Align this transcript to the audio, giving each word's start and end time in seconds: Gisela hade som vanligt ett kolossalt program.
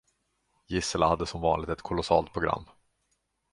Gisela 0.67 1.07
hade 1.07 1.25
som 1.25 1.41
vanligt 1.41 1.69
ett 1.69 1.81
kolossalt 1.81 2.33
program. 2.33 2.65